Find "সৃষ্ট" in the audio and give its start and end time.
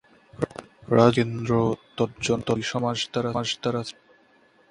3.39-3.63